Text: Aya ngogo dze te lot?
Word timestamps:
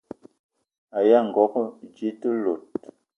Aya 0.99 1.19
ngogo 1.27 1.61
dze 1.93 2.09
te 2.19 2.29
lot? 2.43 2.63